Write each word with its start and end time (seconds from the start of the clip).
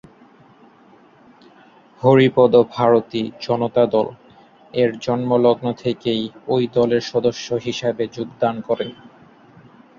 হরিপদ 2.01 2.53
ভারতী 2.71 3.23
"জনতা 3.41 3.83
দল" 3.85 4.07
এর 4.73 4.91
জন্মলগ্ন 4.99 5.65
থেকেই 5.83 6.21
ঐ 6.47 6.55
দলের 6.73 7.03
সদস্য 7.11 7.47
হিসাবে 7.65 8.03
যোগদান 8.07 8.55
করেন। 8.61 8.91